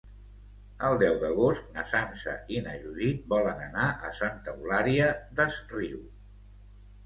[0.87, 6.05] El deu d'agost na Sança i na Judit volen anar a Santa Eulària des Riu.